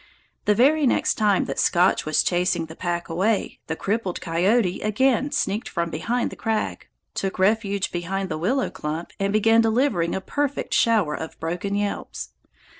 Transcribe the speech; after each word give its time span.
The 0.45 0.55
very 0.55 0.87
next 0.87 1.13
time 1.13 1.45
that 1.45 1.59
Scotch 1.59 2.07
was 2.07 2.23
chasing 2.23 2.65
the 2.65 2.75
pack 2.75 3.07
away, 3.07 3.59
the 3.67 3.75
crippled 3.75 4.19
coyote 4.19 4.81
again 4.81 5.31
sneaked 5.31 5.69
from 5.69 5.91
behind 5.91 6.31
the 6.31 6.35
crag, 6.35 6.87
took 7.13 7.37
refuge 7.37 7.91
behind 7.91 8.27
the 8.27 8.39
willow 8.39 8.71
clump, 8.71 9.11
and 9.19 9.31
began 9.31 9.61
delivering 9.61 10.15
a 10.15 10.19
perfect 10.21 10.73
shower 10.73 11.13
of 11.15 11.39
broken 11.39 11.75
yelps. 11.75 12.29